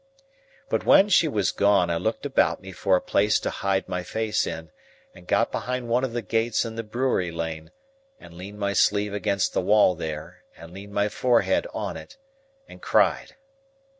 But 0.67 0.83
when 0.83 1.09
she 1.09 1.27
was 1.27 1.51
gone, 1.51 1.91
I 1.91 1.97
looked 1.97 2.25
about 2.25 2.59
me 2.59 2.71
for 2.71 2.95
a 2.95 3.01
place 3.01 3.39
to 3.41 3.51
hide 3.51 3.87
my 3.87 4.01
face 4.01 4.47
in, 4.47 4.71
and 5.13 5.27
got 5.27 5.51
behind 5.51 5.87
one 5.89 6.03
of 6.03 6.13
the 6.13 6.23
gates 6.23 6.65
in 6.65 6.73
the 6.75 6.81
brewery 6.81 7.29
lane, 7.29 7.69
and 8.19 8.33
leaned 8.33 8.57
my 8.57 8.73
sleeve 8.73 9.13
against 9.13 9.53
the 9.53 9.61
wall 9.61 9.93
there, 9.93 10.43
and 10.57 10.73
leaned 10.73 10.93
my 10.95 11.07
forehead 11.07 11.67
on 11.71 11.97
it 11.97 12.17
and 12.67 12.81
cried. 12.81 13.35